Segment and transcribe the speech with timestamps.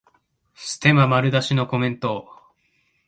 [0.55, 2.27] ステマ丸出しのコメント